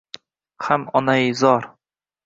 [0.69, 1.73] Ham onaizor